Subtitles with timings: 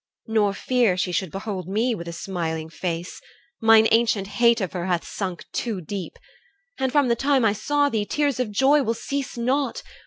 [0.25, 3.21] Nor fear She should behold me with a smiling face.
[3.61, 6.17] Mine ancient hate of her hath sunk too deep.
[6.79, 9.83] And from the time I saw thee, tears of joy Will cease not.